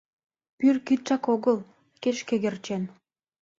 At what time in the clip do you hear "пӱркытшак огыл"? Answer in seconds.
0.57-1.57